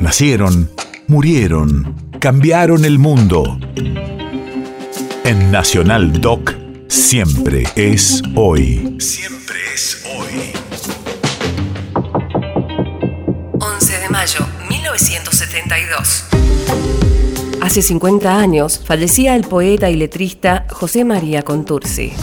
Nacieron, 0.00 0.70
murieron, 1.08 1.94
cambiaron 2.20 2.86
el 2.86 2.98
mundo. 2.98 3.58
En 5.24 5.50
Nacional 5.52 6.22
Doc, 6.22 6.54
siempre 6.88 7.64
es 7.76 8.22
hoy. 8.34 8.96
Siempre 8.98 9.56
es 9.74 10.02
hoy. 10.16 10.52
11 13.60 13.98
de 13.98 14.08
mayo, 14.08 14.40
1972. 14.70 16.24
Hace 17.60 17.82
50 17.82 18.38
años 18.38 18.80
fallecía 18.82 19.36
el 19.36 19.42
poeta 19.42 19.90
y 19.90 19.96
letrista 19.96 20.66
José 20.70 21.04
María 21.04 21.42
Contursi. 21.42 22.14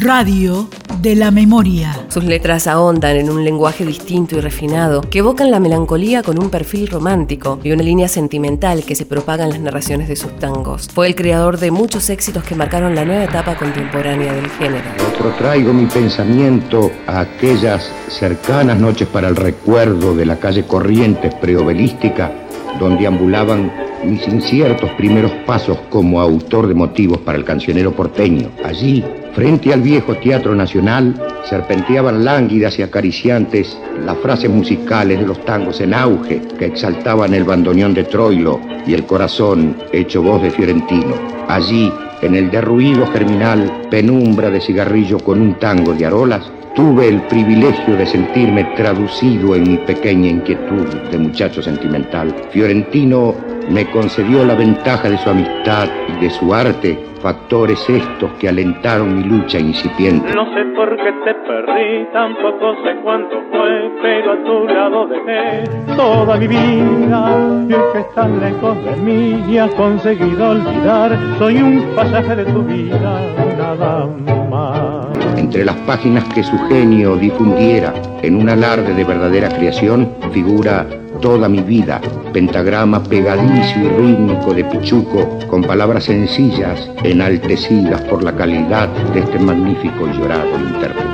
Radio 0.00 0.68
de 1.00 1.16
la 1.16 1.32
memoria. 1.32 2.06
Sus 2.06 2.22
letras 2.22 2.68
ahondan 2.68 3.16
en 3.16 3.30
un 3.30 3.42
lenguaje 3.42 3.84
distinto 3.84 4.36
y 4.36 4.40
refinado 4.40 5.00
que 5.00 5.18
evocan 5.18 5.50
la 5.50 5.58
melancolía 5.58 6.22
con 6.22 6.40
un 6.40 6.50
perfil 6.50 6.86
romántico 6.86 7.58
y 7.64 7.72
una 7.72 7.82
línea 7.82 8.06
sentimental 8.06 8.84
que 8.84 8.94
se 8.94 9.06
propaga 9.06 9.42
en 9.42 9.50
las 9.50 9.58
narraciones 9.58 10.06
de 10.06 10.14
sus 10.14 10.36
tangos. 10.38 10.88
Fue 10.94 11.08
el 11.08 11.16
creador 11.16 11.58
de 11.58 11.72
muchos 11.72 12.10
éxitos 12.10 12.44
que 12.44 12.54
marcaron 12.54 12.94
la 12.94 13.04
nueva 13.04 13.24
etapa 13.24 13.56
contemporánea 13.56 14.32
del 14.34 14.48
género. 14.50 14.84
Otro 15.16 15.32
traigo 15.32 15.72
mi 15.72 15.86
pensamiento 15.86 16.92
a 17.08 17.18
aquellas 17.22 17.90
cercanas 18.08 18.78
noches 18.78 19.08
para 19.08 19.26
el 19.26 19.34
recuerdo 19.34 20.14
de 20.14 20.26
la 20.26 20.38
calle 20.38 20.64
Corrientes 20.64 21.34
preobelística 21.34 22.30
donde 22.78 23.04
ambulaban 23.04 23.87
mis 24.04 24.26
inciertos 24.28 24.90
primeros 24.92 25.32
pasos 25.46 25.78
como 25.90 26.20
autor 26.20 26.66
de 26.66 26.74
motivos 26.74 27.18
para 27.18 27.38
el 27.38 27.44
cancionero 27.44 27.92
porteño. 27.92 28.50
Allí, 28.64 29.04
frente 29.34 29.72
al 29.72 29.82
viejo 29.82 30.14
Teatro 30.16 30.54
Nacional, 30.54 31.14
serpenteaban 31.48 32.24
lánguidas 32.24 32.78
y 32.78 32.82
acariciantes 32.82 33.78
las 34.04 34.18
frases 34.18 34.50
musicales 34.50 35.20
de 35.20 35.26
los 35.26 35.44
tangos 35.44 35.80
en 35.80 35.94
auge 35.94 36.40
que 36.58 36.66
exaltaban 36.66 37.34
el 37.34 37.44
bandoneón 37.44 37.94
de 37.94 38.04
Troilo 38.04 38.60
y 38.86 38.94
el 38.94 39.04
corazón 39.04 39.76
hecho 39.92 40.22
voz 40.22 40.42
de 40.42 40.50
Fiorentino. 40.50 41.14
Allí, 41.48 41.92
en 42.22 42.34
el 42.34 42.50
derruido 42.50 43.06
germinal, 43.06 43.86
penumbra 43.90 44.50
de 44.50 44.60
cigarrillo 44.60 45.18
con 45.18 45.40
un 45.40 45.54
tango 45.58 45.94
de 45.94 46.06
arolas, 46.06 46.50
tuve 46.74 47.08
el 47.08 47.20
privilegio 47.22 47.96
de 47.96 48.06
sentirme 48.06 48.64
traducido 48.76 49.56
en 49.56 49.64
mi 49.64 49.76
pequeña 49.78 50.28
inquietud 50.28 50.86
de 51.10 51.18
muchacho 51.18 51.62
sentimental. 51.62 52.34
Fiorentino 52.50 53.34
me 53.70 53.90
concedió 53.90 54.44
la 54.44 54.54
ventaja 54.54 55.10
de 55.10 55.18
su 55.18 55.30
amistad 55.30 55.88
y 56.08 56.24
de 56.24 56.30
su 56.30 56.54
arte, 56.54 56.98
factores 57.22 57.78
estos 57.88 58.30
que 58.34 58.48
alentaron 58.48 59.18
mi 59.18 59.24
lucha 59.24 59.58
incipiente. 59.58 60.32
No 60.34 60.44
sé 60.54 60.64
por 60.74 60.96
qué 60.96 61.12
te 61.24 61.34
perdí, 61.34 62.06
tampoco 62.12 62.74
sé 62.82 62.96
cuánto 63.02 63.36
fue, 63.50 63.90
pero 64.02 64.32
a 64.32 64.44
tu 64.44 64.66
lado 64.66 65.06
dejé 65.08 65.64
toda 65.96 66.36
mi 66.36 66.48
vida. 66.48 67.64
Y 67.68 67.92
que 67.92 68.00
estás 68.00 68.30
lejos 68.30 68.84
de 68.84 68.96
mí 68.96 69.44
y 69.48 69.58
has 69.58 69.74
conseguido 69.74 70.50
olvidar, 70.50 71.18
soy 71.38 71.56
un 71.60 71.82
pasaje 71.94 72.36
de 72.36 72.44
tu 72.46 72.62
vida, 72.62 73.20
nada 73.58 74.08
más. 74.50 75.08
Entre 75.36 75.64
las 75.64 75.76
páginas 75.78 76.24
que 76.34 76.42
su 76.42 76.58
genio 76.68 77.16
difundiera 77.16 77.92
en 78.22 78.36
un 78.36 78.48
alarde 78.48 78.94
de 78.94 79.04
verdadera 79.04 79.48
creación, 79.48 80.08
figura 80.32 80.86
toda 81.20 81.48
mi 81.48 81.60
vida, 81.60 82.00
pentagrama 82.32 83.02
pegadizo 83.02 83.78
y 83.78 83.88
rítmico 83.88 84.54
de 84.54 84.64
Pichuco, 84.64 85.38
con 85.48 85.62
palabras 85.62 86.04
sencillas, 86.04 86.88
enaltecidas 87.02 88.00
por 88.02 88.22
la 88.22 88.34
calidad 88.34 88.88
de 89.12 89.20
este 89.20 89.38
magnífico 89.38 90.08
y 90.08 90.18
llorado 90.18 90.58
intérprete. 90.58 91.08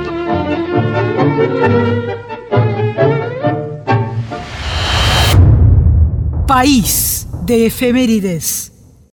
País 6.47 7.27
de 7.45 7.65
efemérides. 7.67 8.64